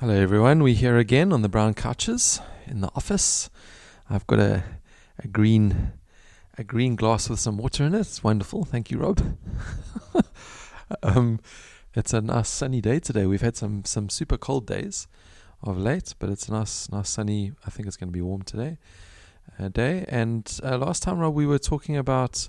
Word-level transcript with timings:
Hello, 0.00 0.14
everyone. 0.14 0.62
We're 0.62 0.76
here 0.76 0.96
again 0.96 1.32
on 1.32 1.42
the 1.42 1.48
brown 1.48 1.74
couches 1.74 2.40
in 2.68 2.82
the 2.82 2.90
office. 2.94 3.50
I've 4.08 4.24
got 4.28 4.38
a, 4.38 4.62
a 5.18 5.26
green 5.26 5.90
a 6.56 6.62
green 6.62 6.94
glass 6.94 7.28
with 7.28 7.40
some 7.40 7.56
water 7.56 7.82
in 7.82 7.96
it. 7.96 8.02
It's 8.02 8.22
wonderful. 8.22 8.64
Thank 8.64 8.92
you, 8.92 8.98
Rob. 8.98 9.20
um, 11.02 11.40
it's 11.96 12.12
a 12.12 12.20
nice 12.20 12.48
sunny 12.48 12.80
day 12.80 13.00
today. 13.00 13.26
We've 13.26 13.40
had 13.40 13.56
some 13.56 13.84
some 13.84 14.08
super 14.08 14.36
cold 14.36 14.68
days 14.68 15.08
of 15.64 15.76
late, 15.76 16.14
but 16.20 16.30
it's 16.30 16.48
a 16.48 16.52
nice 16.52 16.88
nice 16.92 17.08
sunny. 17.08 17.50
I 17.66 17.70
think 17.70 17.88
it's 17.88 17.96
going 17.96 18.10
to 18.10 18.16
be 18.16 18.22
warm 18.22 18.42
today. 18.42 18.78
Uh, 19.58 19.66
day 19.66 20.04
and 20.06 20.60
uh, 20.62 20.78
last 20.78 21.02
time, 21.02 21.18
Rob, 21.18 21.34
we 21.34 21.44
were 21.44 21.58
talking 21.58 21.96
about 21.96 22.48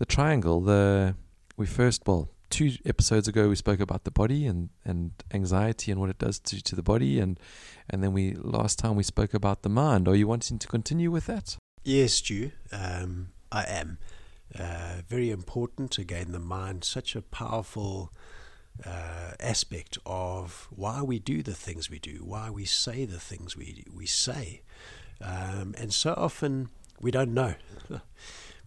the 0.00 0.04
triangle. 0.04 0.60
The 0.60 1.14
we 1.56 1.66
first 1.66 2.08
well 2.08 2.28
two 2.50 2.72
episodes 2.84 3.28
ago 3.28 3.48
we 3.48 3.56
spoke 3.56 3.80
about 3.80 4.04
the 4.04 4.10
body 4.10 4.46
and, 4.46 4.68
and 4.84 5.12
anxiety 5.32 5.90
and 5.90 6.00
what 6.00 6.10
it 6.10 6.18
does 6.18 6.38
to, 6.40 6.62
to 6.62 6.76
the 6.76 6.82
body 6.82 7.18
and 7.18 7.38
and 7.88 8.02
then 8.02 8.12
we 8.12 8.34
last 8.34 8.78
time 8.78 8.94
we 8.94 9.02
spoke 9.02 9.34
about 9.34 9.62
the 9.62 9.68
mind. 9.68 10.06
Are 10.06 10.14
you 10.14 10.28
wanting 10.28 10.58
to 10.58 10.68
continue 10.68 11.10
with 11.10 11.26
that? 11.26 11.56
Yes, 11.82 12.14
Stu, 12.14 12.52
um, 12.72 13.30
I 13.50 13.64
am. 13.64 13.98
Uh, 14.56 15.02
very 15.08 15.30
important 15.30 15.98
again, 15.98 16.32
the 16.32 16.38
mind, 16.38 16.84
such 16.84 17.16
a 17.16 17.22
powerful 17.22 18.12
uh, 18.84 19.32
aspect 19.40 19.98
of 20.06 20.68
why 20.70 21.02
we 21.02 21.18
do 21.18 21.42
the 21.42 21.54
things 21.54 21.90
we 21.90 21.98
do, 21.98 22.20
why 22.24 22.50
we 22.50 22.64
say 22.64 23.04
the 23.04 23.20
things 23.20 23.56
we 23.56 23.84
we 23.94 24.06
say, 24.06 24.62
um, 25.20 25.74
and 25.78 25.92
so 25.92 26.14
often 26.16 26.68
we 27.00 27.10
don't 27.10 27.32
know 27.32 27.54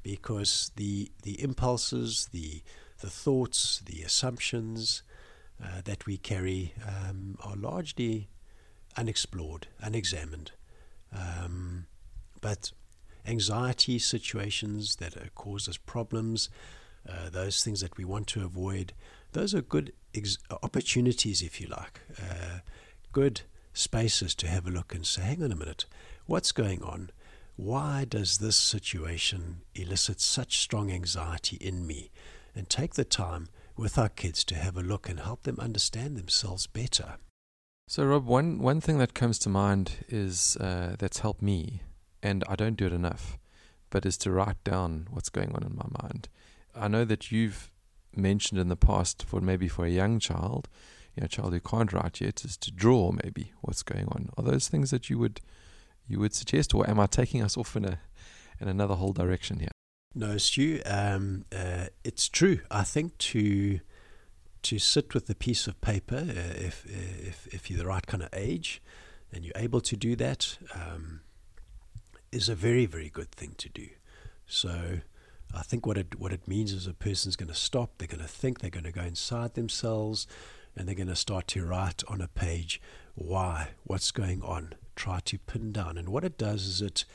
because 0.04 0.72
the 0.76 1.12
the 1.23 1.42
impulses, 1.42 2.30
the 2.31 2.62
the 3.04 3.10
thoughts, 3.10 3.82
the 3.86 4.02
assumptions 4.02 5.04
uh, 5.62 5.82
that 5.84 6.06
we 6.06 6.16
carry 6.16 6.74
um, 6.88 7.38
are 7.44 7.58
largely 7.58 8.30
unexplored, 8.96 9.68
unexamined. 9.82 10.52
Um, 11.14 11.86
but 12.40 12.72
anxiety 13.28 14.00
situations 14.00 14.95
that 14.95 15.36
cause 15.36 15.68
us 15.68 15.76
problems, 15.76 16.50
uh, 17.08 17.30
those 17.30 17.62
things 17.62 17.82
that 17.82 17.98
we 17.98 18.06
want 18.06 18.28
to 18.28 18.45
avoid, 18.45 18.94
those 19.34 19.54
are 19.54 19.62
good 19.62 19.92
ex- 20.16 20.38
opportunities, 20.62 21.42
if 21.42 21.60
you 21.60 21.67
like, 21.67 22.00
uh, 22.17 22.60
good 23.12 23.42
spaces 23.73 24.34
to 24.36 24.48
have 24.48 24.66
a 24.66 24.72
look 24.72 24.95
and 24.95 25.06
say, 25.06 25.23
hang 25.23 25.44
on 25.44 25.52
a 25.52 25.58
minute, 25.58 25.86
what's 26.26 26.54
going 26.54 26.82
on? 26.82 27.10
Why 27.58 28.06
does 28.06 28.38
this 28.38 28.56
situation 28.56 29.62
elicit 29.76 30.22
such 30.22 30.60
strong 30.60 30.90
anxiety 30.90 31.58
in 31.58 31.86
me? 31.86 32.12
And 32.56 32.70
take 32.70 32.94
the 32.94 33.04
time 33.04 33.48
with 33.76 33.98
our 33.98 34.09
kids 34.09 34.44
to 34.46 34.56
have 34.56 34.78
a 34.78 34.82
look 34.82 35.09
and 35.09 35.20
help 35.20 35.44
them 35.44 35.59
understand 35.59 36.16
themselves 36.16 36.68
better. 36.68 37.16
So, 37.88 38.06
Rob, 38.06 38.26
one, 38.26 38.60
one 38.60 38.80
thing 38.80 38.98
that 39.00 39.14
comes 39.14 39.38
to 39.40 39.50
mind 39.50 40.06
is 40.08 40.56
uh, 40.58 40.95
that's 40.98 41.20
helped 41.20 41.42
me, 41.42 41.82
and 42.22 42.44
I 42.48 42.56
don't 42.56 42.78
do 42.78 42.86
it 42.86 42.94
enough, 42.94 43.38
but 43.90 44.06
is 44.06 44.18
to 44.20 44.32
write 44.32 44.64
down 44.64 45.08
what's 45.10 45.30
going 45.30 45.54
on 45.54 45.64
in 45.64 45.76
my 45.76 45.88
mind. 46.02 46.30
I 46.76 46.88
know 46.88 47.06
that 47.06 47.32
you've 47.32 47.72
mentioned 48.16 48.60
in 48.60 48.70
the 48.70 48.76
past 48.76 49.23
for 49.23 49.42
maybe 49.42 49.67
for 49.67 49.86
a 49.86 49.90
young 49.90 50.20
child, 50.20 50.70
you 51.16 51.22
know, 51.22 51.26
a 51.26 51.30
child 51.30 51.54
who 51.54 51.60
can't 51.60 51.92
write 51.92 52.22
yet, 52.22 52.45
is 52.45 52.58
to 52.58 52.72
draw 52.72 53.12
maybe 53.23 53.52
what's 53.62 53.84
going 53.84 54.08
on. 54.08 54.30
Are 54.38 54.44
those 54.44 54.67
things 54.70 54.92
that 54.92 55.10
you 55.10 55.17
would 55.20 55.42
you 56.08 56.20
would 56.20 56.34
suggest, 56.34 56.73
or 56.73 56.90
am 56.90 57.00
I 57.00 57.06
taking 57.06 57.42
us 57.42 57.58
off 57.58 57.76
in 57.76 57.86
a 57.86 58.00
in 58.60 58.67
another 58.67 58.95
whole 58.95 59.14
direction 59.14 59.60
here? 59.60 59.70
No, 60.16 60.38
Stu. 60.38 60.81
Um, 60.86 61.45
uh, 61.52 61.88
it's 62.03 62.30
true. 62.30 62.59
I 62.69 62.83
think 62.83 63.17
to 63.19 63.80
to 64.64 64.80
sit 64.80 65.14
with 65.14 65.30
a 65.30 65.36
piece 65.36 65.67
of 65.67 65.80
paper, 65.81 66.17
uh, 66.17 66.53
if 66.55 66.86
if 66.86 67.47
if 67.52 67.70
you're 67.70 67.80
the 67.80 67.88
right 67.88 68.05
kind 68.05 68.23
of 68.23 68.30
age, 68.33 68.81
and 69.31 69.44
you're 69.44 69.53
able 69.55 69.81
to 69.81 69.95
do 69.95 70.16
that, 70.16 70.58
um, 70.73 71.22
is 72.31 72.50
a 72.50 72.55
very 72.55 72.86
very 72.86 73.09
good 73.09 73.31
thing 73.31 73.55
to 73.58 73.70
do. 73.70 73.88
So. 74.45 74.99
I 75.55 75.61
think 75.61 75.86
what 75.86 75.99
it 75.99 76.20
what 76.20 76.33
it 76.33 76.48
means 76.48 76.71
is 76.71 76.88
a 76.88 76.95
person's 76.95 77.36
going 77.36 77.48
to 77.49 77.54
stop. 77.54 77.92
They're 77.99 78.08
going 78.08 78.20
to 78.20 78.27
think. 78.27 78.59
They're 78.59 78.71
going 78.71 78.86
to 78.86 78.92
go 78.92 79.04
inside 79.04 79.54
themselves, 79.54 80.26
and 80.76 80.88
they're 80.88 80.95
going 80.95 81.09
to 81.09 81.15
start 81.15 81.48
to 81.49 81.64
write 81.64 82.02
on 82.08 82.21
a 82.21 82.27
page 82.27 82.82
why, 83.15 83.70
what's 83.83 84.11
going 84.11 84.42
on. 84.42 84.73
Try 84.95 85.20
to 85.26 85.38
pin 85.38 85.71
down. 85.71 85.98
And 85.98 86.09
what 86.09 86.23
it 86.23 86.38
does 86.38 86.65
is 86.65 86.82
it, 86.82 87.05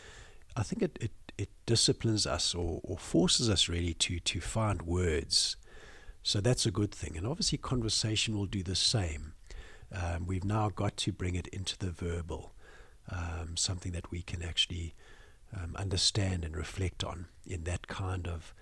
I 0.57 0.63
think 0.63 0.83
it, 0.83 0.99
it 1.01 1.28
it 1.39 1.49
disciplines 1.65 2.27
us 2.27 2.55
or, 2.55 2.81
or 2.83 2.99
forces 2.99 3.49
us 3.49 3.69
really 3.69 3.95
to 3.95 4.19
to 4.21 4.41
find 4.41 4.83
words. 4.83 5.57
So 6.23 6.41
that's 6.41 6.67
a 6.67 6.71
good 6.71 6.93
thing. 6.93 7.17
And 7.17 7.27
obviously, 7.27 7.59
conversation 7.59 8.37
will 8.37 8.47
do 8.47 8.63
the 8.63 8.75
same. 8.75 9.33
Um, 9.91 10.27
we've 10.27 10.45
now 10.45 10.69
got 10.69 10.97
to 10.99 11.13
bring 11.13 11.37
it 11.37 11.47
into 11.47 11.79
the 11.79 11.91
verbal, 11.91 12.53
um, 13.11 13.57
something 13.57 13.93
that 13.93 14.11
we 14.11 14.21
can 14.21 14.43
actually 14.43 14.95
um, 15.57 15.75
understand 15.77 16.45
and 16.45 16.55
reflect 16.55 17.03
on 17.05 17.27
in 17.47 17.65
that 17.65 17.87
kind 17.87 18.27
of 18.27 18.53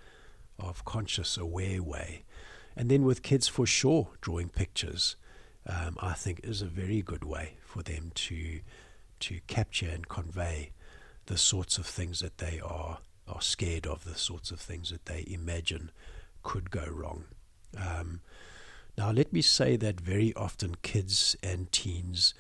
of 0.58 0.84
conscious, 0.84 1.36
aware 1.36 1.82
way. 1.82 2.24
And 2.76 2.90
then 2.90 3.04
with 3.04 3.22
kids, 3.22 3.48
for 3.48 3.66
sure, 3.66 4.08
drawing 4.20 4.48
pictures, 4.48 5.16
um, 5.66 5.96
I 6.00 6.12
think, 6.12 6.40
is 6.44 6.62
a 6.62 6.66
very 6.66 7.02
good 7.02 7.24
way 7.24 7.56
for 7.64 7.82
them 7.82 8.12
to 8.14 8.60
to 9.18 9.40
capture 9.46 9.88
and 9.88 10.08
convey 10.08 10.72
the 11.26 11.38
sorts 11.38 11.78
of 11.78 11.86
things 11.86 12.20
that 12.20 12.38
they 12.38 12.60
are 12.60 12.98
are 13.28 13.42
scared 13.42 13.86
of, 13.86 14.04
the 14.04 14.14
sorts 14.14 14.50
of 14.50 14.60
things 14.60 14.90
that 14.90 15.06
they 15.06 15.24
imagine 15.28 15.90
could 16.44 16.70
go 16.70 16.86
wrong. 16.88 17.24
Um, 17.76 18.20
now, 18.96 19.10
let 19.10 19.32
me 19.32 19.42
say 19.42 19.76
that 19.76 20.00
very 20.00 20.32
often 20.34 20.76
kids 20.82 21.36
and 21.42 21.70
teens 21.72 22.34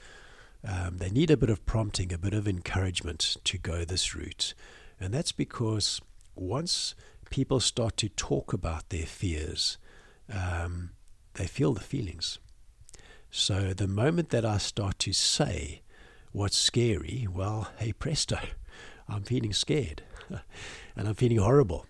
um, 0.66 0.98
they 0.98 1.10
need 1.10 1.30
a 1.30 1.36
bit 1.36 1.50
of 1.50 1.64
prompting, 1.64 2.12
a 2.12 2.18
bit 2.18 2.34
of 2.34 2.48
encouragement 2.48 3.36
to 3.44 3.56
go 3.56 3.84
this 3.84 4.14
route, 4.16 4.52
and 4.98 5.14
that's 5.14 5.32
because 5.32 6.00
once 6.34 6.94
people 7.30 7.60
start 7.60 7.96
to 7.98 8.08
talk 8.08 8.52
about 8.52 8.88
their 8.88 9.06
fears, 9.06 9.78
um, 10.32 10.90
they 11.34 11.46
feel 11.46 11.72
the 11.72 11.80
feelings. 11.80 12.38
So 13.30 13.72
the 13.74 13.86
moment 13.86 14.30
that 14.30 14.44
I 14.44 14.58
start 14.58 14.98
to 15.00 15.12
say 15.12 15.82
what's 16.32 16.56
scary, 16.56 17.28
well, 17.32 17.68
hey 17.78 17.92
presto, 17.92 18.38
I'm 19.08 19.22
feeling 19.22 19.52
scared 19.52 20.02
and 20.96 21.08
I'm 21.08 21.14
feeling 21.14 21.38
horrible. 21.38 21.86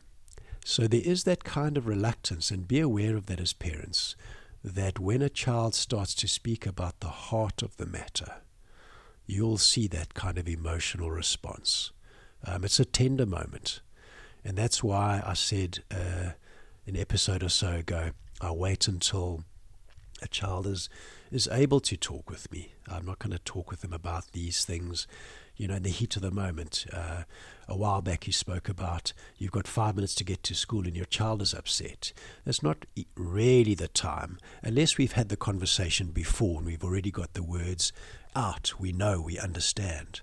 So 0.64 0.86
there 0.88 1.02
is 1.04 1.24
that 1.24 1.44
kind 1.44 1.78
of 1.78 1.86
reluctance, 1.86 2.50
and 2.50 2.66
be 2.66 2.80
aware 2.80 3.16
of 3.16 3.26
that 3.26 3.38
as 3.38 3.52
parents, 3.52 4.16
that 4.64 4.98
when 4.98 5.22
a 5.22 5.28
child 5.28 5.76
starts 5.76 6.12
to 6.16 6.26
speak 6.26 6.66
about 6.66 6.98
the 6.98 7.08
heart 7.08 7.62
of 7.62 7.76
the 7.76 7.86
matter, 7.86 8.38
you'll 9.26 9.58
see 9.58 9.86
that 9.86 10.14
kind 10.14 10.38
of 10.38 10.48
emotional 10.48 11.10
response. 11.10 11.92
Um, 12.44 12.64
it's 12.64 12.80
a 12.80 12.84
tender 12.84 13.26
moment. 13.26 13.80
And 14.44 14.56
that's 14.56 14.82
why 14.82 15.22
I 15.24 15.34
said 15.34 15.78
uh, 15.90 16.30
an 16.86 16.96
episode 16.96 17.44
or 17.44 17.48
so 17.48 17.72
ago, 17.74 18.10
I 18.40 18.50
wait 18.50 18.88
until 18.88 19.44
a 20.22 20.28
child 20.28 20.66
is, 20.66 20.88
is 21.30 21.48
able 21.50 21.80
to 21.80 21.96
talk 21.96 22.30
with 22.30 22.50
me. 22.50 22.72
I'm 22.88 23.04
not 23.04 23.18
going 23.18 23.32
to 23.32 23.38
talk 23.38 23.70
with 23.70 23.80
them 23.80 23.92
about 23.92 24.32
these 24.32 24.64
things 24.64 25.06
you 25.56 25.66
know, 25.66 25.76
in 25.76 25.82
the 25.82 25.90
heat 25.90 26.16
of 26.16 26.22
the 26.22 26.30
moment. 26.30 26.86
Uh, 26.92 27.22
a 27.68 27.76
while 27.76 28.02
back, 28.02 28.26
you 28.26 28.32
spoke 28.32 28.68
about 28.68 29.12
you've 29.38 29.52
got 29.52 29.66
five 29.66 29.96
minutes 29.96 30.14
to 30.16 30.24
get 30.24 30.42
to 30.44 30.54
school 30.54 30.86
and 30.86 30.96
your 30.96 31.06
child 31.06 31.42
is 31.42 31.54
upset. 31.54 32.12
That's 32.44 32.62
not 32.62 32.84
really 33.16 33.74
the 33.74 33.88
time, 33.88 34.38
unless 34.62 34.98
we've 34.98 35.12
had 35.12 35.28
the 35.28 35.36
conversation 35.36 36.08
before 36.08 36.58
and 36.58 36.66
we've 36.66 36.84
already 36.84 37.10
got 37.10 37.34
the 37.34 37.42
words 37.42 37.92
out. 38.34 38.78
We 38.78 38.92
know, 38.92 39.20
we 39.20 39.38
understand. 39.38 40.20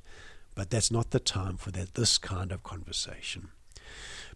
But 0.56 0.70
that's 0.70 0.92
not 0.92 1.10
the 1.10 1.20
time 1.20 1.58
for 1.58 1.72
that, 1.72 1.96
this 1.96 2.18
kind 2.18 2.52
of 2.52 2.64
conversation. 2.64 3.50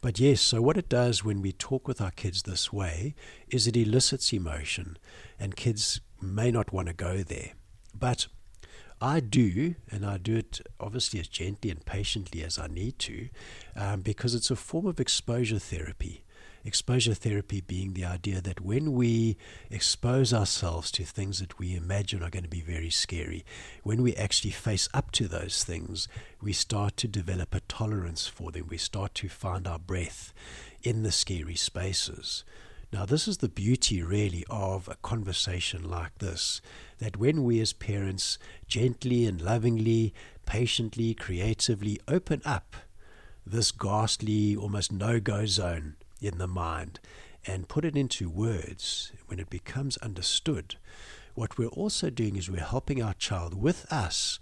But 0.01 0.19
yes, 0.19 0.41
so 0.41 0.61
what 0.61 0.77
it 0.77 0.89
does 0.89 1.23
when 1.23 1.41
we 1.41 1.51
talk 1.51 1.87
with 1.87 2.01
our 2.01 2.11
kids 2.11 2.43
this 2.43 2.71
way 2.71 3.15
is 3.49 3.67
it 3.67 3.77
elicits 3.77 4.33
emotion, 4.33 4.97
and 5.39 5.55
kids 5.55 6.01
may 6.21 6.51
not 6.51 6.71
want 6.71 6.87
to 6.87 6.93
go 6.93 7.23
there. 7.23 7.51
But 7.93 8.27
I 9.01 9.19
do, 9.19 9.75
and 9.91 10.05
I 10.05 10.17
do 10.17 10.37
it 10.37 10.61
obviously 10.79 11.19
as 11.19 11.27
gently 11.27 11.69
and 11.69 11.85
patiently 11.85 12.43
as 12.43 12.57
I 12.57 12.67
need 12.67 12.97
to, 12.99 13.29
um, 13.75 14.01
because 14.01 14.33
it's 14.33 14.51
a 14.51 14.55
form 14.55 14.85
of 14.87 14.99
exposure 14.99 15.59
therapy. 15.59 16.23
Exposure 16.67 17.13
therapy 17.13 17.61
being 17.61 17.93
the 17.93 18.03
idea 18.03 18.41
that 18.41 18.59
when 18.59 18.91
we 18.91 19.37
expose 19.71 20.33
ourselves 20.33 20.91
to 20.91 21.05
things 21.05 21.39
that 21.39 21.57
we 21.57 21.73
imagine 21.73 22.21
are 22.21 22.29
going 22.29 22.43
to 22.43 22.49
be 22.49 22.59
very 22.59 22.89
scary, 22.89 23.45
when 23.83 24.01
we 24.01 24.13
actually 24.17 24.51
face 24.51 24.89
up 24.93 25.11
to 25.11 25.29
those 25.29 25.63
things, 25.63 26.09
we 26.41 26.51
start 26.51 26.97
to 26.97 27.07
develop 27.07 27.55
a 27.55 27.61
tolerance 27.61 28.27
for 28.27 28.51
them. 28.51 28.67
We 28.67 28.77
start 28.77 29.15
to 29.15 29.29
find 29.29 29.65
our 29.65 29.79
breath 29.79 30.33
in 30.83 31.03
the 31.03 31.11
scary 31.13 31.55
spaces. 31.55 32.43
Now, 32.91 33.05
this 33.05 33.29
is 33.29 33.37
the 33.37 33.47
beauty, 33.47 34.03
really, 34.03 34.43
of 34.49 34.89
a 34.89 34.95
conversation 34.95 35.89
like 35.89 36.17
this 36.17 36.59
that 36.97 37.15
when 37.15 37.45
we 37.45 37.61
as 37.61 37.71
parents 37.71 38.37
gently 38.67 39.25
and 39.25 39.41
lovingly, 39.41 40.13
patiently, 40.45 41.13
creatively 41.13 42.01
open 42.09 42.41
up 42.43 42.75
this 43.45 43.71
ghastly, 43.71 44.53
almost 44.53 44.91
no 44.91 45.21
go 45.21 45.45
zone 45.45 45.95
in 46.21 46.37
the 46.37 46.47
mind 46.47 46.99
and 47.45 47.69
put 47.69 47.85
it 47.85 47.95
into 47.95 48.29
words, 48.29 49.11
when 49.27 49.39
it 49.39 49.49
becomes 49.49 49.97
understood, 49.97 50.75
what 51.33 51.57
we're 51.57 51.67
also 51.67 52.09
doing 52.09 52.35
is 52.35 52.49
we're 52.49 52.59
helping 52.59 53.01
our 53.01 53.13
child 53.13 53.53
with 53.53 53.85
us 53.91 54.39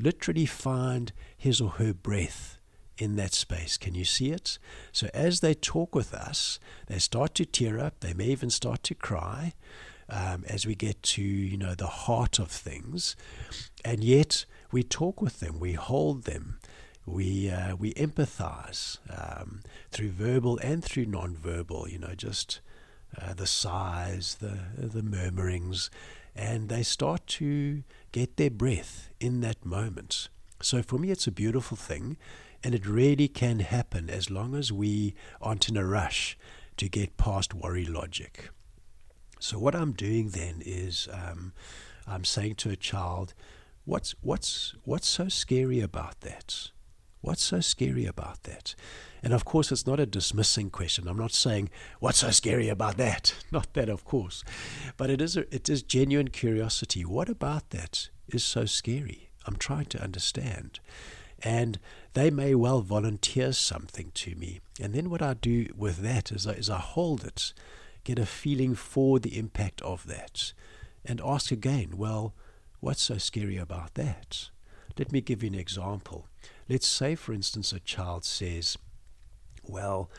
literally 0.00 0.46
find 0.46 1.12
his 1.36 1.60
or 1.60 1.70
her 1.70 1.92
breath 1.92 2.58
in 2.96 3.16
that 3.16 3.32
space. 3.32 3.76
Can 3.76 3.94
you 3.94 4.04
see 4.04 4.30
it? 4.30 4.58
So 4.92 5.08
as 5.14 5.40
they 5.40 5.54
talk 5.54 5.94
with 5.94 6.12
us, 6.14 6.58
they 6.86 6.98
start 6.98 7.34
to 7.36 7.44
tear 7.44 7.78
up, 7.78 8.00
they 8.00 8.12
may 8.12 8.26
even 8.26 8.50
start 8.50 8.82
to 8.84 8.94
cry. 8.94 9.54
Um, 10.10 10.44
as 10.48 10.66
we 10.66 10.74
get 10.74 11.02
to 11.02 11.22
you 11.22 11.58
know 11.58 11.74
the 11.74 11.86
heart 11.86 12.38
of 12.38 12.50
things, 12.50 13.14
and 13.84 14.02
yet 14.02 14.46
we 14.72 14.82
talk 14.82 15.20
with 15.20 15.40
them, 15.40 15.60
we 15.60 15.74
hold 15.74 16.24
them, 16.24 16.60
we 17.08 17.50
uh, 17.50 17.76
we 17.76 17.94
empathize 17.94 18.98
um, 19.10 19.60
through 19.90 20.10
verbal 20.10 20.58
and 20.58 20.84
through 20.84 21.06
non-verbal. 21.06 21.88
You 21.88 21.98
know, 21.98 22.14
just 22.16 22.60
uh, 23.20 23.34
the 23.34 23.46
sighs, 23.46 24.36
the 24.40 24.58
the 24.76 25.02
murmurings, 25.02 25.90
and 26.34 26.68
they 26.68 26.82
start 26.82 27.26
to 27.26 27.82
get 28.12 28.36
their 28.36 28.50
breath 28.50 29.10
in 29.20 29.40
that 29.40 29.64
moment. 29.64 30.28
So 30.60 30.82
for 30.82 30.98
me, 30.98 31.10
it's 31.10 31.26
a 31.26 31.32
beautiful 31.32 31.76
thing. 31.76 32.16
And 32.64 32.74
it 32.74 32.86
really 32.86 33.28
can 33.28 33.60
happen 33.60 34.10
as 34.10 34.30
long 34.30 34.56
as 34.56 34.72
we 34.72 35.14
aren't 35.40 35.68
in 35.68 35.76
a 35.76 35.84
rush 35.84 36.36
to 36.76 36.88
get 36.88 37.16
past 37.16 37.54
worry 37.54 37.84
logic. 37.84 38.50
So, 39.38 39.58
what 39.58 39.76
I'm 39.76 39.92
doing 39.92 40.30
then 40.30 40.62
is 40.64 41.08
um, 41.12 41.52
I'm 42.06 42.24
saying 42.24 42.56
to 42.56 42.70
a 42.70 42.76
child, 42.76 43.34
what's, 43.84 44.14
what's, 44.22 44.74
what's 44.84 45.06
so 45.06 45.28
scary 45.28 45.80
about 45.80 46.20
that? 46.22 46.70
What's 47.20 47.42
so 47.42 47.60
scary 47.60 48.06
about 48.06 48.44
that? 48.44 48.74
And 49.22 49.32
of 49.32 49.44
course, 49.44 49.72
it's 49.72 49.86
not 49.86 49.98
a 49.98 50.06
dismissing 50.06 50.70
question. 50.70 51.08
I'm 51.08 51.18
not 51.18 51.32
saying, 51.32 51.70
What's 51.98 52.18
so 52.18 52.30
scary 52.30 52.68
about 52.68 52.96
that? 52.98 53.34
Not 53.52 53.72
that, 53.74 53.88
of 53.88 54.04
course. 54.04 54.44
But 54.96 55.10
it 55.10 55.20
is, 55.20 55.36
a, 55.36 55.52
it 55.52 55.68
is 55.68 55.82
genuine 55.82 56.28
curiosity. 56.28 57.04
What 57.04 57.28
about 57.28 57.70
that 57.70 58.10
is 58.28 58.44
so 58.44 58.64
scary? 58.64 59.30
I'm 59.44 59.56
trying 59.56 59.86
to 59.86 60.02
understand 60.02 60.78
and 61.42 61.78
they 62.14 62.30
may 62.30 62.54
well 62.54 62.80
volunteer 62.80 63.52
something 63.52 64.10
to 64.14 64.34
me. 64.34 64.60
And 64.80 64.94
then 64.94 65.10
what 65.10 65.22
I 65.22 65.34
do 65.34 65.66
with 65.76 65.98
that 65.98 66.32
is 66.32 66.46
I, 66.46 66.52
is 66.52 66.70
I 66.70 66.78
hold 66.78 67.24
it, 67.24 67.52
get 68.04 68.18
a 68.18 68.26
feeling 68.26 68.74
for 68.74 69.18
the 69.18 69.38
impact 69.38 69.80
of 69.82 70.06
that, 70.06 70.52
and 71.04 71.20
ask 71.24 71.50
again, 71.50 71.96
well, 71.96 72.34
what's 72.80 73.02
so 73.02 73.18
scary 73.18 73.56
about 73.56 73.94
that? 73.94 74.50
Let 74.98 75.12
me 75.12 75.20
give 75.20 75.42
you 75.42 75.48
an 75.48 75.54
example. 75.54 76.26
Let's 76.68 76.86
say, 76.86 77.14
for 77.14 77.32
instance, 77.32 77.72
a 77.72 77.80
child 77.80 78.24
says, 78.24 78.76
well, 79.62 80.10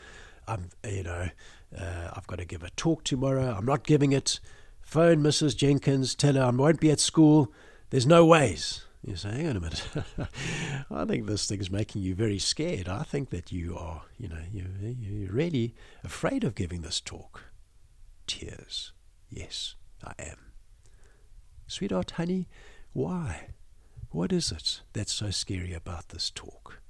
I'm, 0.48 0.70
you 0.84 1.04
know, 1.04 1.28
uh, 1.78 2.10
I've 2.12 2.26
got 2.26 2.38
to 2.38 2.44
give 2.44 2.62
a 2.62 2.70
talk 2.70 3.04
tomorrow. 3.04 3.54
I'm 3.56 3.66
not 3.66 3.84
giving 3.84 4.12
it. 4.12 4.40
Phone 4.82 5.22
Mrs. 5.22 5.56
Jenkins, 5.56 6.14
tell 6.14 6.34
her 6.34 6.42
I 6.42 6.50
won't 6.50 6.80
be 6.80 6.90
at 6.90 6.98
school. 6.98 7.52
There's 7.90 8.06
no 8.06 8.26
ways. 8.26 8.84
You 9.04 9.16
say, 9.16 9.30
hang 9.30 9.48
on 9.48 9.56
a 9.56 9.60
minute. 9.60 9.86
I 10.90 11.04
think 11.04 11.26
this 11.26 11.46
thing's 11.46 11.70
making 11.70 12.02
you 12.02 12.14
very 12.14 12.38
scared. 12.38 12.88
I 12.88 13.02
think 13.02 13.30
that 13.30 13.50
you 13.50 13.76
are, 13.76 14.02
you 14.18 14.28
know, 14.28 14.42
you, 14.52 14.66
you're 14.82 15.32
really 15.32 15.74
afraid 16.04 16.44
of 16.44 16.54
giving 16.54 16.82
this 16.82 17.00
talk. 17.00 17.44
Tears. 18.26 18.92
Yes, 19.30 19.76
I 20.04 20.12
am. 20.18 20.36
Sweetheart, 21.66 22.12
honey, 22.12 22.48
why? 22.92 23.50
What 24.10 24.32
is 24.32 24.50
it 24.50 24.80
that's 24.92 25.12
so 25.12 25.30
scary 25.30 25.72
about 25.72 26.08
this 26.08 26.30
talk? 26.30 26.80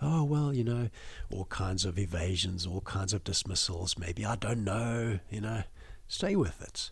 Oh, 0.00 0.24
well, 0.24 0.52
you 0.52 0.64
know, 0.64 0.88
all 1.30 1.44
kinds 1.44 1.84
of 1.84 1.98
evasions, 1.98 2.66
all 2.66 2.80
kinds 2.80 3.12
of 3.12 3.22
dismissals. 3.22 3.98
Maybe 3.98 4.24
I 4.24 4.36
don't 4.36 4.64
know, 4.64 5.18
you 5.28 5.40
know. 5.40 5.62
Stay 6.08 6.34
with 6.34 6.60
it. 6.62 6.90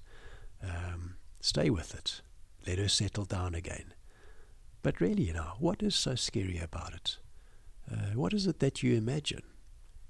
Um, 0.63 1.17
stay 1.41 1.71
with 1.71 1.95
it. 1.95 2.21
Let 2.67 2.79
her 2.79 2.89
settle 2.89 3.25
down 3.25 3.55
again. 3.55 3.95
But 4.83 5.01
really, 5.01 5.25
you 5.25 5.33
know, 5.33 5.55
what 5.59 5.83
is 5.83 5.95
so 5.95 6.15
scary 6.15 6.59
about 6.59 6.95
it? 6.95 7.17
Uh, 7.91 8.15
what 8.15 8.35
is 8.35 8.47
it 8.47 8.61
that 8.61 8.83
you 8.83 8.95
imagine? 8.95 9.43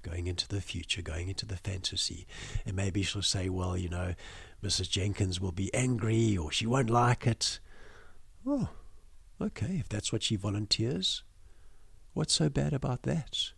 Going 0.01 0.27
into 0.27 0.47
the 0.47 0.61
future, 0.61 1.01
going 1.01 1.29
into 1.29 1.45
the 1.45 1.57
fantasy. 1.57 2.27
And 2.65 2.75
maybe 2.75 3.01
she'll 3.01 3.21
say, 3.21 3.49
well, 3.49 3.77
you 3.77 3.89
know, 3.89 4.13
Mrs. 4.63 4.89
Jenkins 4.89 5.39
will 5.39 5.51
be 5.51 5.73
angry 5.73 6.37
or 6.37 6.51
she 6.51 6.67
won't 6.67 6.89
like 6.89 7.25
it. 7.25 7.59
Oh, 8.45 8.69
okay, 9.41 9.77
if 9.79 9.89
that's 9.89 10.11
what 10.11 10.23
she 10.23 10.35
volunteers, 10.35 11.23
what's 12.13 12.33
so 12.33 12.49
bad 12.49 12.73
about 12.73 13.03
that? 13.03 13.51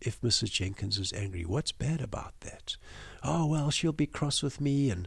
If 0.00 0.20
Mrs. 0.20 0.50
Jenkins 0.50 0.98
is 0.98 1.12
angry, 1.12 1.44
what's 1.44 1.72
bad 1.72 2.00
about 2.00 2.40
that? 2.40 2.76
Oh, 3.22 3.46
well, 3.46 3.70
she'll 3.70 3.92
be 3.92 4.06
cross 4.06 4.42
with 4.42 4.60
me 4.60 4.90
and, 4.90 5.06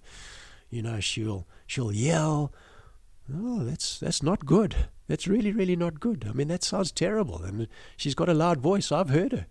you 0.69 0.81
know, 0.81 0.99
she'll, 0.99 1.47
she'll 1.65 1.91
yell. 1.91 2.53
Oh, 3.33 3.63
that's, 3.63 3.99
that's 3.99 4.21
not 4.21 4.45
good. 4.45 4.75
That's 5.07 5.27
really, 5.27 5.51
really 5.51 5.75
not 5.75 5.99
good. 5.99 6.25
I 6.29 6.33
mean, 6.33 6.47
that 6.49 6.63
sounds 6.63 6.91
terrible. 6.91 7.43
And 7.43 7.67
she's 7.97 8.15
got 8.15 8.29
a 8.29 8.33
loud 8.33 8.59
voice. 8.59 8.91
I've 8.91 9.09
heard 9.09 9.31
her. 9.31 9.47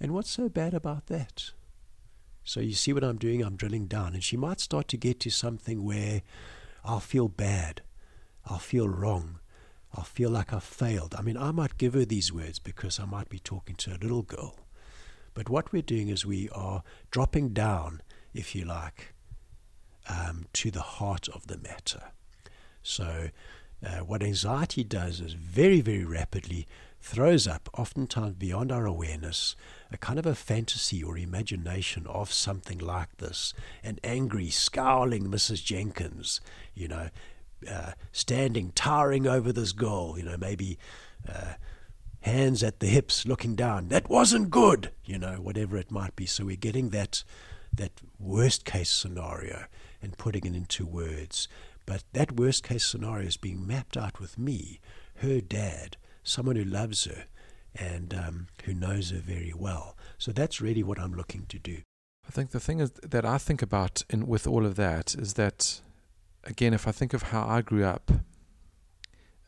And 0.00 0.12
what's 0.12 0.30
so 0.30 0.48
bad 0.48 0.74
about 0.74 1.06
that? 1.06 1.50
So 2.44 2.60
you 2.60 2.72
see 2.72 2.92
what 2.92 3.04
I'm 3.04 3.18
doing? 3.18 3.42
I'm 3.42 3.56
drilling 3.56 3.86
down. 3.86 4.14
And 4.14 4.24
she 4.24 4.36
might 4.36 4.60
start 4.60 4.88
to 4.88 4.96
get 4.96 5.20
to 5.20 5.30
something 5.30 5.84
where 5.84 6.22
I'll 6.84 7.00
feel 7.00 7.28
bad. 7.28 7.82
I'll 8.46 8.58
feel 8.58 8.88
wrong. 8.88 9.40
I'll 9.94 10.04
feel 10.04 10.30
like 10.30 10.52
I've 10.52 10.64
failed. 10.64 11.14
I 11.18 11.22
mean, 11.22 11.36
I 11.36 11.50
might 11.50 11.78
give 11.78 11.94
her 11.94 12.04
these 12.04 12.32
words 12.32 12.58
because 12.58 13.00
I 13.00 13.04
might 13.04 13.28
be 13.28 13.38
talking 13.38 13.74
to 13.76 13.90
a 13.90 13.98
little 14.00 14.22
girl. 14.22 14.56
But 15.34 15.48
what 15.48 15.72
we're 15.72 15.82
doing 15.82 16.08
is 16.08 16.26
we 16.26 16.48
are 16.50 16.82
dropping 17.10 17.50
down, 17.50 18.02
if 18.32 18.54
you 18.54 18.64
like, 18.64 19.14
um, 20.08 20.46
to 20.54 20.70
the 20.70 20.82
heart 20.82 21.28
of 21.28 21.46
the 21.46 21.58
matter. 21.58 22.12
So 22.82 23.30
uh, 23.84 23.98
what 23.98 24.22
anxiety 24.22 24.84
does 24.84 25.20
is 25.20 25.32
very, 25.32 25.80
very 25.80 26.04
rapidly 26.04 26.66
throws 27.00 27.46
up, 27.46 27.68
oftentimes 27.78 28.34
beyond 28.34 28.70
our 28.70 28.84
awareness, 28.84 29.56
a 29.90 29.96
kind 29.96 30.18
of 30.18 30.26
a 30.26 30.34
fantasy 30.34 31.02
or 31.02 31.16
imagination 31.16 32.06
of 32.06 32.32
something 32.32 32.78
like 32.78 33.16
this. 33.16 33.54
An 33.82 33.98
angry, 34.04 34.50
scowling 34.50 35.24
Mrs. 35.24 35.64
Jenkins, 35.64 36.40
you 36.74 36.88
know, 36.88 37.08
uh, 37.68 37.92
standing, 38.12 38.72
towering 38.74 39.26
over 39.26 39.52
this 39.52 39.72
goal, 39.72 40.16
you 40.16 40.24
know, 40.24 40.36
maybe 40.36 40.78
uh, 41.28 41.54
hands 42.20 42.62
at 42.62 42.80
the 42.80 42.86
hips, 42.86 43.26
looking 43.26 43.54
down. 43.54 43.88
That 43.88 44.08
wasn't 44.08 44.50
good, 44.50 44.92
you 45.04 45.18
know, 45.18 45.36
whatever 45.36 45.76
it 45.76 45.90
might 45.90 46.16
be. 46.16 46.26
So 46.26 46.44
we're 46.44 46.56
getting 46.56 46.90
that 46.90 47.24
that 47.72 48.00
worst 48.18 48.64
case 48.64 48.90
scenario 48.90 49.66
and 50.02 50.18
putting 50.18 50.44
it 50.44 50.56
into 50.56 50.84
words. 50.84 51.48
But 51.86 52.04
that 52.12 52.32
worst 52.32 52.64
case 52.64 52.84
scenario 52.84 53.28
is 53.28 53.36
being 53.36 53.66
mapped 53.66 53.96
out 53.96 54.20
with 54.20 54.38
me, 54.38 54.80
her 55.16 55.40
dad, 55.40 55.96
someone 56.22 56.56
who 56.56 56.64
loves 56.64 57.04
her 57.04 57.24
and 57.74 58.12
um, 58.12 58.46
who 58.64 58.74
knows 58.74 59.10
her 59.10 59.18
very 59.18 59.52
well. 59.56 59.96
So 60.18 60.32
that's 60.32 60.60
really 60.60 60.82
what 60.82 60.98
I'm 60.98 61.14
looking 61.14 61.46
to 61.48 61.58
do. 61.58 61.78
I 62.26 62.32
think 62.32 62.50
the 62.50 62.60
thing 62.60 62.80
is 62.80 62.90
that 63.02 63.24
I 63.24 63.38
think 63.38 63.62
about 63.62 64.02
in 64.10 64.26
with 64.26 64.46
all 64.46 64.66
of 64.66 64.76
that 64.76 65.14
is 65.14 65.34
that, 65.34 65.80
again, 66.44 66.74
if 66.74 66.86
I 66.88 66.92
think 66.92 67.14
of 67.14 67.24
how 67.24 67.46
I 67.46 67.62
grew 67.62 67.84
up, 67.84 68.10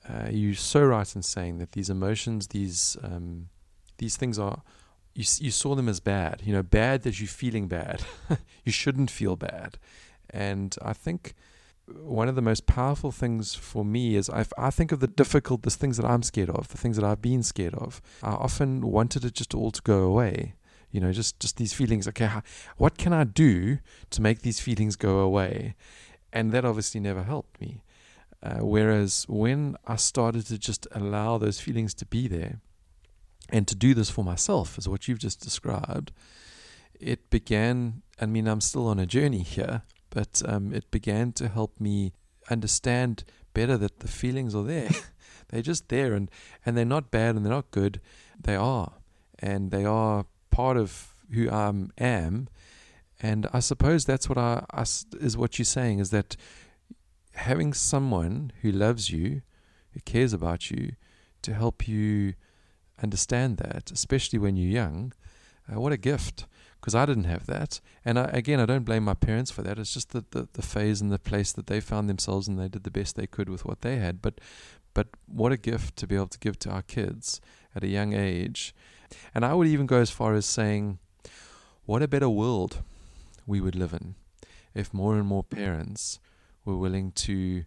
uh, 0.08 0.28
you're 0.30 0.54
so 0.54 0.84
right 0.84 1.14
in 1.14 1.22
saying 1.22 1.58
that 1.58 1.72
these 1.72 1.90
emotions, 1.90 2.49
these 2.49 2.96
um, 3.02 3.49
these 3.99 4.16
things 4.16 4.38
are 4.38 4.62
you 5.14 5.25
you 5.38 5.50
saw 5.50 5.75
them 5.75 5.88
as 5.88 6.00
bad. 6.00 6.42
You 6.44 6.52
know, 6.52 6.62
bad 6.62 7.02
that 7.02 7.20
you're 7.20 7.28
feeling 7.28 7.68
bad. 7.68 8.02
you 8.64 8.72
shouldn't 8.72 9.11
feel 9.11 9.37
bad, 9.37 9.78
and 10.30 10.76
I 10.82 10.92
think 10.92 11.34
one 11.87 12.28
of 12.28 12.37
the 12.37 12.42
most 12.42 12.66
powerful 12.66 13.11
things 13.11 13.54
for 13.54 13.84
me 13.84 14.14
is 14.16 14.30
I, 14.30 14.46
I 14.56 14.70
think 14.70 14.92
of 14.92 15.00
the 15.00 15.08
difficult, 15.08 15.62
the 15.62 15.70
things 15.70 15.96
that 15.96 16.06
I'm 16.06 16.22
scared 16.22 16.49
of, 16.49 16.68
the 16.68 16.78
things 16.78 16.96
that 16.96 17.04
I've 17.04 17.20
been 17.20 17.42
scared 17.42 17.75
of. 17.75 18.00
I 18.22 18.30
often 18.30 18.82
wanted 18.82 19.25
it 19.25 19.34
just 19.34 19.54
all 19.54 19.72
to 19.72 19.82
go 19.82 20.02
away. 20.02 20.54
You 20.90 21.00
know, 21.00 21.12
just 21.12 21.40
just 21.40 21.56
these 21.56 21.72
feelings. 21.72 22.06
Okay, 22.06 22.26
how, 22.26 22.42
what 22.76 22.99
can 22.99 23.12
I 23.12 23.25
do 23.25 23.78
to 24.11 24.22
make 24.22 24.42
these 24.42 24.61
feelings 24.61 24.96
go 24.96 25.20
away? 25.20 25.75
And 26.32 26.52
that 26.52 26.64
obviously 26.64 27.00
never 27.00 27.22
helped 27.22 27.60
me. 27.60 27.82
Uh, 28.42 28.58
whereas 28.58 29.24
when 29.28 29.76
I 29.86 29.96
started 29.96 30.46
to 30.46 30.58
just 30.58 30.88
allow 30.92 31.38
those 31.38 31.60
feelings 31.60 31.94
to 31.94 32.06
be 32.06 32.26
there, 32.26 32.60
and 33.48 33.68
to 33.68 33.74
do 33.74 33.94
this 33.94 34.10
for 34.10 34.24
myself, 34.24 34.78
is 34.78 34.88
what 34.88 35.06
you've 35.06 35.18
just 35.18 35.40
described, 35.40 36.10
it 36.98 37.30
began. 37.30 38.02
I 38.20 38.26
mean, 38.26 38.48
I'm 38.48 38.60
still 38.60 38.88
on 38.88 38.98
a 38.98 39.06
journey 39.06 39.42
here, 39.42 39.82
but 40.10 40.42
um, 40.46 40.72
it 40.72 40.90
began 40.90 41.32
to 41.32 41.48
help 41.48 41.78
me 41.78 42.12
understand 42.50 43.24
better 43.54 43.76
that 43.76 44.00
the 44.00 44.08
feelings 44.08 44.54
are 44.54 44.64
there. 44.64 44.90
they're 45.48 45.62
just 45.62 45.88
there, 45.88 46.14
and 46.14 46.30
and 46.64 46.76
they're 46.76 46.84
not 46.84 47.10
bad 47.10 47.36
and 47.36 47.44
they're 47.44 47.52
not 47.52 47.70
good. 47.70 48.00
They 48.40 48.56
are, 48.56 48.92
and 49.38 49.70
they 49.70 49.84
are 49.84 50.26
part 50.50 50.76
of 50.76 51.14
who 51.32 51.50
I 51.50 51.72
am. 51.98 52.48
And 53.23 53.47
I 53.52 53.61
suppose 53.61 54.05
that's 54.05 54.29
what 54.29 54.37
I, 54.37 54.64
I 54.73 54.83
is 54.83 55.37
what 55.37 55.59
you're 55.59 55.64
saying 55.64 56.00
is 56.00 56.11
that 56.11 56.37
having 57.35 57.73
someone 57.73 58.52
who 58.62 58.73
loves 58.73 59.11
you, 59.11 59.43
who 59.93 60.00
cares 60.00 60.33
about 60.33 60.71
you, 60.71 60.93
to 61.43 61.55
help 61.55 61.87
you 61.88 62.35
understand 63.02 63.59
that, 63.59 63.91
especially 63.93 64.38
when 64.38 64.57
you're 64.57 64.71
young, 64.71 65.12
uh, 65.73 65.81
what 65.81 65.93
a 65.93 65.97
gift 65.97 66.47
because 66.83 66.97
I 66.97 67.07
didn't 67.07 67.25
have 67.25 67.47
that. 67.47 67.81
And 68.05 68.19
I, 68.19 68.25
again, 68.25 68.59
I 68.59 68.67
don't 68.67 68.85
blame 68.85 69.05
my 69.05 69.14
parents 69.14 69.52
for 69.52 69.62
that. 69.62 69.79
It's 69.79 69.95
just 69.95 70.11
the, 70.11 70.25
the, 70.33 70.49
the 70.52 70.62
phase 70.62 71.00
and 71.00 71.12
the 71.12 71.19
place 71.19 71.52
that 71.52 71.69
they 71.69 71.81
found 71.81 72.09
themselves 72.09 72.49
and 72.49 72.59
they 72.59 72.67
did 72.67 72.83
the 72.83 72.91
best 72.91 73.14
they 73.14 73.29
could 73.29 73.49
with 73.49 73.64
what 73.64 73.83
they 73.83 73.97
had. 73.97 74.21
But 74.21 74.41
but 74.95 75.07
what 75.26 75.52
a 75.52 75.57
gift 75.57 75.97
to 75.97 76.07
be 76.07 76.17
able 76.17 76.26
to 76.26 76.38
give 76.38 76.59
to 76.59 76.71
our 76.71 76.83
kids 76.83 77.41
at 77.75 77.85
a 77.85 77.88
young 77.88 78.12
age. 78.12 78.75
And 79.35 79.45
I 79.45 79.55
would 79.55 79.67
even 79.69 79.87
go 79.87 79.99
as 79.99 80.11
far 80.11 80.35
as 80.35 80.45
saying, 80.45 80.99
what 81.87 82.02
a 82.02 82.09
better 82.09 82.29
world 82.29 82.83
we 83.46 83.61
would 83.61 83.75
live 83.75 83.92
in 83.92 84.14
if 84.75 84.92
more 84.94 85.16
and 85.16 85.26
more 85.26 85.44
parents 85.44 86.18
were 86.64 86.76
willing 86.76 87.12
to 87.12 87.64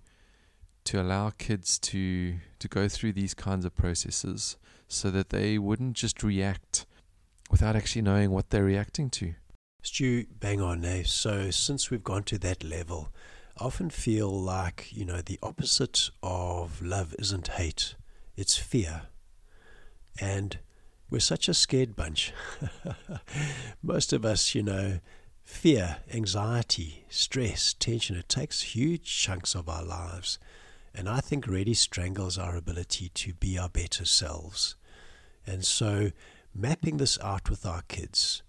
to 0.84 1.01
allow 1.01 1.32
kids 1.32 1.79
to 1.79 2.36
to 2.60 2.67
go 2.67 2.88
through 2.88 3.12
these 3.12 3.34
kinds 3.34 3.65
of 3.65 3.75
processes 3.75 4.58
so 4.88 5.10
that 5.10 5.29
they 5.29 5.58
wouldn't 5.58 5.94
just 5.94 6.24
react 6.24 6.86
without 7.50 7.75
actually 7.75 8.01
knowing 8.01 8.32
what 8.32 8.50
they're 8.50 8.63
reacting 8.63 9.10
to. 9.10 9.34
Stu, 9.82 10.25
bang 10.39 10.62
on, 10.62 10.84
eh? 10.86 11.03
So 11.05 11.51
since 11.51 11.89
we've 11.89 12.03
gone 12.03 12.24
to 12.24 12.38
that 12.39 12.63
level, 12.63 13.10
I 13.60 13.65
often 13.65 13.89
feel 13.89 14.29
like, 14.29 14.88
you 14.91 15.05
know, 15.05 15.22
the 15.22 15.39
opposite 15.44 16.10
of 16.24 16.82
love 16.82 17.15
isn't 17.20 17.50
hate, 17.50 17.96
it's 18.36 18.58
fear. 18.58 19.03
And 20.20 20.58
we're 21.10 21.20
such 21.20 21.48
a 21.48 21.53
scared 21.53 21.96
bunch. 21.96 22.34
Most 23.84 24.12
of 24.12 24.25
us, 24.25 24.55
you 24.55 24.63
know, 24.63 25.00
fear, 25.46 25.98
anxiety, 26.12 27.06
stress, 27.08 27.74
tension, 27.74 28.18
it 28.18 28.28
takes 28.28 28.75
huge 28.75 29.04
chunks 29.06 29.56
of 29.56 29.70
our 29.70 29.84
lives. 29.84 30.38
And 30.94 31.08
I 31.08 31.20
think 31.20 31.48
really 31.48 31.75
strangles 31.75 32.38
our 32.38 32.56
ability 32.58 33.10
to 33.10 33.34
be 33.36 33.58
our 33.58 33.70
better 33.70 34.06
selves. 34.06 34.75
And 35.46 35.64
so 35.64 36.12
mapping 36.54 36.98
this 36.98 37.20
out 37.22 37.50
with 37.50 37.66
our 37.66 37.84
kids, 37.88 38.42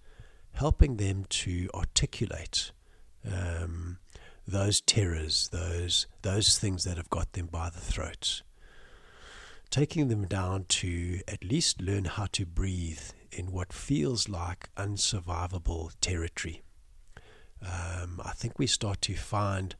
helping 0.52 0.96
them 0.96 1.26
to 1.28 1.68
articulate 1.74 2.72
um, 3.30 3.98
those 4.48 4.80
terrors, 4.80 5.48
those 5.52 6.06
those 6.22 6.58
things 6.58 6.84
that 6.84 6.96
have 6.96 7.10
got 7.10 7.32
them 7.32 7.46
by 7.46 7.68
the 7.68 7.80
throat, 7.80 8.42
taking 9.70 10.08
them 10.08 10.26
down 10.26 10.64
to 10.68 11.20
at 11.28 11.44
least 11.44 11.82
learn 11.82 12.04
how 12.04 12.26
to 12.26 12.46
breathe 12.46 13.10
in 13.32 13.52
what 13.52 13.72
feels 13.72 14.28
like 14.28 14.70
unsurvivable 14.76 15.92
territory. 16.00 16.62
Um, 17.62 18.20
I 18.24 18.32
think 18.32 18.58
we 18.58 18.66
start 18.66 19.00
to 19.02 19.14
find 19.14 19.74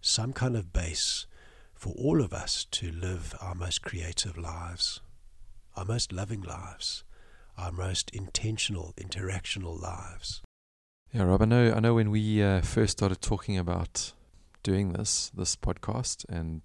some 0.00 0.32
kind 0.32 0.56
of 0.56 0.72
base 0.72 1.26
for 1.74 1.92
all 1.96 2.20
of 2.20 2.32
us 2.32 2.64
to 2.72 2.90
live 2.90 3.34
our 3.40 3.54
most 3.54 3.82
creative 3.82 4.36
lives, 4.36 5.00
our 5.76 5.84
most 5.84 6.12
loving 6.12 6.42
lives 6.42 7.04
our 7.58 7.72
most 7.72 8.10
intentional, 8.10 8.94
interactional 8.96 9.80
lives. 9.80 10.40
Yeah, 11.12 11.24
Rob, 11.24 11.42
I 11.42 11.46
know, 11.46 11.72
I 11.72 11.80
know 11.80 11.94
when 11.94 12.10
we 12.10 12.42
uh, 12.42 12.60
first 12.60 12.92
started 12.98 13.20
talking 13.20 13.58
about 13.58 14.12
doing 14.62 14.92
this, 14.92 15.30
this 15.34 15.56
podcast, 15.56 16.24
and 16.28 16.62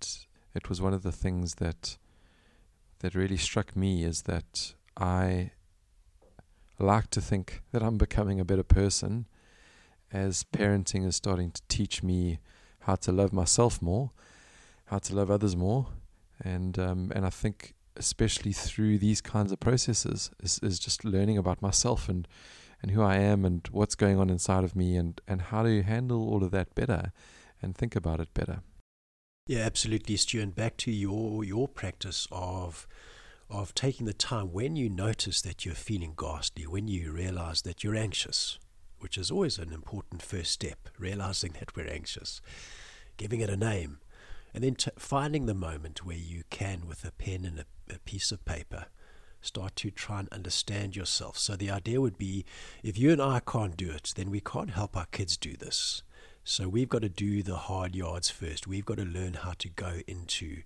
it 0.53 0.69
was 0.69 0.81
one 0.81 0.93
of 0.93 1.03
the 1.03 1.11
things 1.11 1.55
that 1.55 1.97
that 2.99 3.15
really 3.15 3.37
struck 3.37 3.75
me 3.75 4.05
is 4.05 4.21
that 4.23 4.75
I 4.95 5.51
like 6.79 7.09
to 7.09 7.19
think 7.19 7.61
that 7.73 7.83
I'm 7.83 7.97
becoming 7.97 8.39
a 8.39 8.45
better 8.45 8.63
person 8.63 9.25
as 10.13 10.45
parenting 10.53 11.05
is 11.05 11.15
starting 11.15 11.51
to 11.51 11.61
teach 11.67 12.03
me 12.03 12.39
how 12.81 12.95
to 12.95 13.11
love 13.11 13.33
myself 13.33 13.81
more, 13.81 14.11
how 14.85 14.99
to 14.99 15.15
love 15.15 15.29
others 15.29 15.55
more, 15.55 15.87
and 16.43 16.77
um, 16.79 17.11
and 17.15 17.25
I 17.25 17.29
think 17.29 17.73
especially 17.95 18.53
through 18.53 18.97
these 18.97 19.21
kinds 19.21 19.51
of 19.51 19.59
processes, 19.59 20.31
is, 20.41 20.59
is 20.63 20.79
just 20.79 21.05
learning 21.05 21.37
about 21.37 21.61
myself 21.61 22.09
and, 22.09 22.27
and 22.81 22.91
who 22.91 23.01
I 23.01 23.17
am 23.17 23.45
and 23.45 23.67
what's 23.71 23.95
going 23.95 24.19
on 24.19 24.29
inside 24.29 24.63
of 24.63 24.75
me 24.75 24.95
and, 24.95 25.19
and 25.27 25.43
how 25.43 25.63
to 25.63 25.83
handle 25.83 26.27
all 26.27 26.43
of 26.43 26.51
that 26.51 26.73
better 26.75 27.11
and 27.61 27.75
think 27.75 27.95
about 27.95 28.19
it 28.19 28.33
better. 28.33 28.61
Yeah, 29.47 29.59
absolutely, 29.59 30.15
Stu. 30.17 30.41
And 30.41 30.55
back 30.55 30.77
to 30.77 30.91
your 30.91 31.43
your 31.43 31.67
practice 31.67 32.27
of 32.31 32.87
of 33.49 33.75
taking 33.75 34.05
the 34.05 34.13
time 34.13 34.53
when 34.53 34.75
you 34.77 34.89
notice 34.89 35.41
that 35.41 35.65
you're 35.65 35.75
feeling 35.75 36.13
ghastly, 36.15 36.65
when 36.65 36.87
you 36.87 37.11
realize 37.11 37.61
that 37.63 37.83
you're 37.83 37.95
anxious, 37.95 38.57
which 39.03 39.17
is 39.17 39.29
always 39.29 39.59
an 39.59 39.71
important 39.71 40.23
first 40.23 40.51
step, 40.51 40.89
realizing 40.97 41.53
that 41.59 41.75
we're 41.75 41.87
anxious, 41.87 42.41
giving 43.17 43.41
it 43.41 43.49
a 43.49 43.57
name, 43.57 43.99
and 44.55 44.63
then 44.63 44.73
t- 44.73 44.89
finding 44.97 45.45
the 45.45 45.53
moment 45.53 46.05
where 46.05 46.17
you 46.17 46.43
can, 46.49 46.87
with 46.87 47.05
a 47.05 47.11
pen 47.11 47.45
and 47.45 47.59
a 47.59 47.65
a 47.89 47.99
piece 47.99 48.31
of 48.31 48.45
paper, 48.45 48.85
start 49.41 49.75
to 49.75 49.91
try 49.91 50.19
and 50.19 50.29
understand 50.29 50.95
yourself. 50.95 51.37
So 51.37 51.55
the 51.55 51.69
idea 51.69 51.99
would 51.99 52.17
be 52.17 52.45
if 52.81 52.97
you 52.97 53.11
and 53.11 53.21
I 53.21 53.39
can't 53.39 53.75
do 53.75 53.91
it, 53.91 54.13
then 54.15 54.31
we 54.31 54.39
can't 54.39 54.71
help 54.71 54.95
our 54.95 55.07
kids 55.07 55.37
do 55.37 55.55
this. 55.55 56.03
So 56.43 56.67
we've 56.67 56.89
got 56.89 57.01
to 57.01 57.09
do 57.09 57.43
the 57.43 57.55
hard 57.55 57.95
yards 57.95 58.29
first. 58.29 58.67
We've 58.67 58.85
got 58.85 58.97
to 58.97 59.05
learn 59.05 59.33
how 59.33 59.53
to 59.59 59.69
go 59.69 60.01
into 60.07 60.63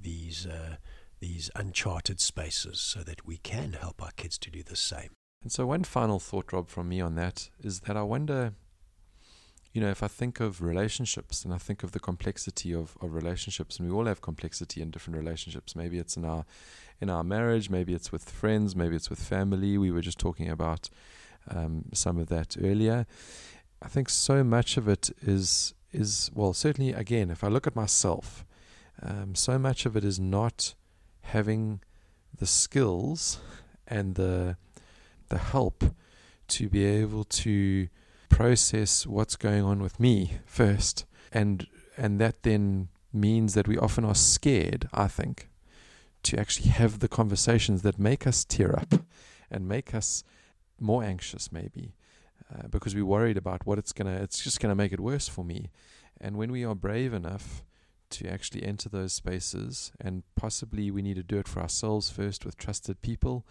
these 0.00 0.46
uh, 0.46 0.76
these 1.18 1.50
uncharted 1.54 2.20
spaces 2.20 2.78
so 2.78 3.00
that 3.00 3.26
we 3.26 3.38
can 3.38 3.72
help 3.72 4.02
our 4.02 4.12
kids 4.16 4.36
to 4.38 4.50
do 4.50 4.62
the 4.62 4.76
same. 4.76 5.10
And 5.46 5.52
so 5.52 5.64
one 5.64 5.84
final 5.84 6.18
thought, 6.18 6.52
Rob, 6.52 6.68
from 6.68 6.88
me 6.88 7.00
on 7.00 7.14
that 7.14 7.50
is 7.60 7.82
that 7.82 7.96
I 7.96 8.02
wonder 8.02 8.54
you 9.72 9.80
know, 9.80 9.90
if 9.90 10.02
I 10.02 10.08
think 10.08 10.40
of 10.40 10.60
relationships 10.60 11.44
and 11.44 11.54
I 11.54 11.58
think 11.58 11.84
of 11.84 11.92
the 11.92 12.00
complexity 12.00 12.74
of, 12.74 12.98
of 13.00 13.14
relationships, 13.14 13.78
and 13.78 13.88
we 13.88 13.94
all 13.94 14.06
have 14.06 14.20
complexity 14.20 14.82
in 14.82 14.90
different 14.90 15.16
relationships. 15.16 15.76
Maybe 15.76 15.98
it's 15.98 16.16
in 16.16 16.24
our 16.24 16.46
in 17.00 17.08
our 17.08 17.22
marriage, 17.22 17.70
maybe 17.70 17.94
it's 17.94 18.10
with 18.10 18.28
friends, 18.28 18.74
maybe 18.74 18.96
it's 18.96 19.08
with 19.08 19.22
family. 19.22 19.78
We 19.78 19.92
were 19.92 20.00
just 20.00 20.18
talking 20.18 20.50
about 20.50 20.90
um, 21.48 21.84
some 21.92 22.18
of 22.18 22.26
that 22.26 22.56
earlier. 22.60 23.06
I 23.80 23.86
think 23.86 24.08
so 24.08 24.42
much 24.42 24.76
of 24.76 24.88
it 24.88 25.10
is 25.22 25.74
is 25.92 26.28
well, 26.34 26.54
certainly 26.54 26.92
again, 26.92 27.30
if 27.30 27.44
I 27.44 27.46
look 27.46 27.68
at 27.68 27.76
myself, 27.76 28.44
um, 29.00 29.36
so 29.36 29.60
much 29.60 29.86
of 29.86 29.96
it 29.96 30.02
is 30.02 30.18
not 30.18 30.74
having 31.20 31.82
the 32.36 32.46
skills 32.46 33.38
and 33.86 34.16
the 34.16 34.56
the 35.28 35.38
help 35.38 35.84
to 36.48 36.68
be 36.68 36.84
able 36.84 37.24
to 37.24 37.88
process 38.28 39.06
what's 39.06 39.36
going 39.36 39.62
on 39.62 39.80
with 39.80 39.98
me 39.98 40.32
first. 40.46 41.04
And 41.32 41.66
and 41.96 42.20
that 42.20 42.42
then 42.42 42.88
means 43.12 43.54
that 43.54 43.66
we 43.66 43.78
often 43.78 44.04
are 44.04 44.14
scared, 44.14 44.88
I 44.92 45.08
think, 45.08 45.48
to 46.24 46.38
actually 46.38 46.68
have 46.70 46.98
the 46.98 47.08
conversations 47.08 47.82
that 47.82 47.98
make 47.98 48.26
us 48.26 48.44
tear 48.44 48.76
up 48.78 48.94
and 49.50 49.66
make 49.66 49.94
us 49.94 50.22
more 50.78 51.02
anxious 51.02 51.50
maybe 51.50 51.94
uh, 52.52 52.68
because 52.68 52.94
we're 52.94 53.04
worried 53.04 53.38
about 53.38 53.66
what 53.66 53.78
it's 53.78 53.92
going 53.92 54.06
to 54.06 54.22
it's 54.22 54.42
just 54.42 54.60
going 54.60 54.70
to 54.70 54.74
make 54.74 54.92
it 54.92 55.00
worse 55.00 55.28
for 55.28 55.44
me. 55.44 55.70
And 56.20 56.36
when 56.36 56.50
we 56.52 56.64
are 56.64 56.74
brave 56.74 57.12
enough 57.12 57.64
to 58.08 58.28
actually 58.28 58.62
enter 58.62 58.88
those 58.88 59.12
spaces 59.12 59.92
and 60.00 60.22
possibly 60.36 60.90
we 60.90 61.02
need 61.02 61.16
to 61.16 61.22
do 61.22 61.38
it 61.38 61.48
for 61.48 61.60
ourselves 61.60 62.10
first 62.10 62.44
with 62.44 62.56
trusted 62.56 63.02
people, 63.02 63.44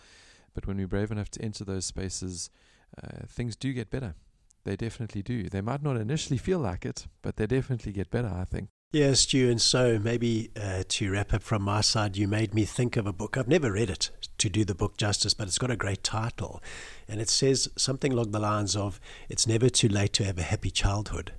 but 0.55 0.65
when 0.65 0.77
we're 0.77 0.87
brave 0.87 1.11
enough 1.11 1.29
to 1.31 1.41
enter 1.41 1.63
those 1.63 1.85
spaces, 1.85 2.49
uh, 3.01 3.25
things 3.27 3.55
do 3.55 3.71
get 3.73 3.91
better. 3.91 4.15
They 4.63 4.75
definitely 4.75 5.21
do. 5.21 5.43
They 5.43 5.61
might 5.61 5.83
not 5.83 5.97
initially 5.97 6.39
feel 6.39 6.57
like 6.57 6.85
it, 6.85 7.05
but 7.21 7.35
they 7.35 7.45
definitely 7.45 7.91
get 7.91 8.09
better, 8.09 8.33
I 8.33 8.45
think. 8.45 8.69
Yes, 8.91 9.19
Stu. 9.19 9.49
And 9.49 9.61
so 9.61 9.99
maybe 9.99 10.51
uh, 10.55 10.83
to 10.87 11.11
wrap 11.11 11.33
up 11.33 11.43
from 11.43 11.63
my 11.63 11.81
side, 11.81 12.15
you 12.15 12.27
made 12.27 12.53
me 12.53 12.63
think 12.63 12.95
of 12.95 13.05
a 13.05 13.13
book. 13.13 13.35
I've 13.37 13.47
never 13.47 13.73
read 13.73 13.89
it 13.89 14.09
to 14.37 14.49
do 14.49 14.63
the 14.63 14.73
book 14.73 14.97
justice, 14.97 15.33
but 15.33 15.47
it's 15.47 15.57
got 15.57 15.69
a 15.69 15.75
great 15.75 16.03
title. 16.03 16.63
And 17.07 17.19
it 17.19 17.29
says 17.29 17.67
something 17.77 18.13
along 18.13 18.31
the 18.31 18.39
lines 18.39 18.75
of 18.75 18.99
It's 19.27 19.45
never 19.45 19.69
too 19.69 19.89
late 19.89 20.13
to 20.13 20.23
have 20.23 20.37
a 20.39 20.43
happy 20.43 20.71
childhood. 20.71 21.33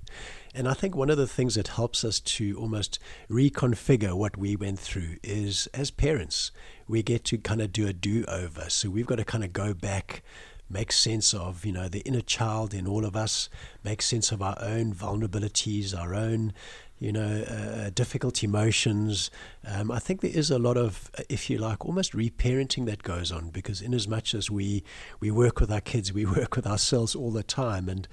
And 0.57 0.67
I 0.67 0.73
think 0.73 0.95
one 0.95 1.11
of 1.11 1.17
the 1.17 1.27
things 1.27 1.53
that 1.53 1.67
helps 1.67 2.03
us 2.03 2.19
to 2.19 2.57
almost 2.59 2.97
reconfigure 3.29 4.13
what 4.13 4.37
we 4.37 4.55
went 4.55 4.79
through 4.79 5.17
is 5.21 5.67
as 5.71 5.91
parents, 5.91 6.51
we 6.87 7.03
get 7.03 7.23
to 7.25 7.37
kind 7.37 7.61
of 7.61 7.71
do 7.71 7.85
a 7.85 7.93
do 7.93 8.25
over. 8.27 8.67
So 8.69 8.89
we've 8.89 9.05
got 9.05 9.17
to 9.17 9.23
kind 9.23 9.43
of 9.43 9.53
go 9.53 9.75
back 9.75 10.23
make 10.69 10.91
sense 10.91 11.33
of, 11.33 11.63
you 11.63 11.71
know, 11.71 11.87
the 11.87 11.99
inner 11.99 12.21
child 12.21 12.73
in 12.73 12.87
all 12.87 13.05
of 13.05 13.15
us, 13.15 13.49
make 13.83 14.01
sense 14.01 14.31
of 14.31 14.41
our 14.41 14.57
own 14.59 14.93
vulnerabilities, 14.93 15.97
our 15.97 16.13
own, 16.13 16.53
you 16.99 17.11
know, 17.11 17.43
uh, 17.43 17.89
difficult 17.91 18.43
emotions. 18.43 19.31
Um, 19.65 19.91
I 19.91 19.99
think 19.99 20.21
there 20.21 20.31
is 20.31 20.51
a 20.51 20.59
lot 20.59 20.75
of, 20.75 21.09
if 21.29 21.49
you 21.49 21.57
like, 21.57 21.85
almost 21.85 22.13
reparenting 22.13 22.85
that 22.87 23.03
goes 23.03 23.31
on 23.31 23.49
because 23.49 23.81
in 23.81 23.93
as 23.93 24.07
much 24.07 24.33
as 24.33 24.51
we, 24.51 24.83
we 25.19 25.31
work 25.31 25.59
with 25.59 25.71
our 25.71 25.81
kids, 25.81 26.11
we 26.11 26.25
work 26.37 26.55
with 26.55 26.67
ourselves 26.67 27.15
all 27.15 27.31
the 27.31 27.43
time. 27.43 27.87
And 27.87 28.07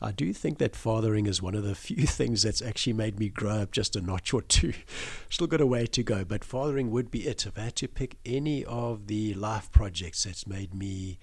I 0.00 0.12
do 0.12 0.32
think 0.32 0.58
that 0.58 0.76
fathering 0.76 1.26
is 1.26 1.40
one 1.40 1.54
of 1.54 1.64
the 1.64 1.74
few 1.86 2.06
things 2.06 2.42
that's 2.42 2.62
actually 2.62 2.92
made 2.92 3.18
me 3.18 3.28
grow 3.28 3.62
up 3.62 3.72
just 3.72 3.96
a 3.96 4.00
notch 4.00 4.34
or 4.34 4.42
two. 4.42 4.72
Still 5.30 5.46
got 5.46 5.60
a 5.60 5.66
way 5.66 5.86
to 5.86 6.02
go, 6.02 6.24
but 6.24 6.44
fathering 6.44 6.90
would 6.90 7.10
be 7.10 7.26
it. 7.26 7.46
If 7.46 7.58
I 7.58 7.62
had 7.62 7.76
to 7.76 7.88
pick 7.88 8.16
any 8.24 8.64
of 8.64 9.06
the 9.06 9.34
life 9.34 9.70
projects 9.72 10.24
that's 10.24 10.46
made 10.46 10.74
me 10.74 11.18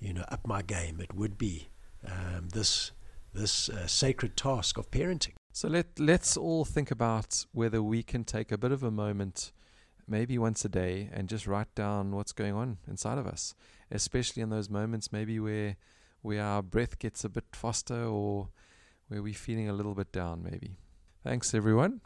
you 0.00 0.12
know, 0.12 0.24
up 0.28 0.46
my 0.46 0.62
game, 0.62 1.00
it 1.00 1.14
would 1.14 1.38
be 1.38 1.68
um, 2.06 2.48
this 2.52 2.92
this 3.34 3.68
uh, 3.68 3.86
sacred 3.86 4.36
task 4.36 4.78
of 4.78 4.90
parenting. 4.90 5.34
So 5.52 5.68
let 5.68 5.98
let's 5.98 6.36
all 6.36 6.64
think 6.64 6.90
about 6.90 7.46
whether 7.52 7.82
we 7.82 8.02
can 8.02 8.24
take 8.24 8.52
a 8.52 8.58
bit 8.58 8.72
of 8.72 8.82
a 8.82 8.90
moment, 8.90 9.52
maybe 10.06 10.38
once 10.38 10.64
a 10.64 10.68
day, 10.68 11.10
and 11.12 11.28
just 11.28 11.46
write 11.46 11.74
down 11.74 12.14
what's 12.14 12.32
going 12.32 12.54
on 12.54 12.78
inside 12.86 13.18
of 13.18 13.26
us, 13.26 13.54
especially 13.90 14.42
in 14.42 14.50
those 14.50 14.70
moments 14.70 15.12
maybe 15.12 15.40
where 15.40 15.76
where 16.28 16.44
our 16.44 16.62
breath 16.62 16.98
gets 16.98 17.24
a 17.24 17.28
bit 17.30 17.46
faster 17.52 18.04
or 18.04 18.50
where 19.08 19.22
we're 19.22 19.32
feeling 19.32 19.66
a 19.66 19.72
little 19.72 19.94
bit 19.94 20.12
down, 20.12 20.42
maybe. 20.42 20.76
Thanks, 21.24 21.54
everyone. 21.54 22.02